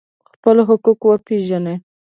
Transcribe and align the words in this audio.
خپل 0.33 0.57
حقوق 0.69 1.01
وپیژنئ 1.09 1.77